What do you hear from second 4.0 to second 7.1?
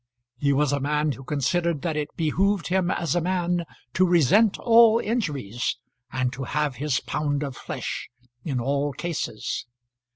resent all injuries, and to have his